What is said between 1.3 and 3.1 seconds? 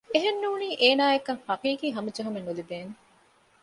ޙަޤީޤީ ހަމަޖެހުމެއް ނުލިބޭނެ